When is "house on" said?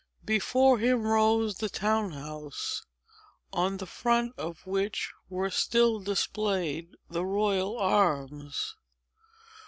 2.13-3.77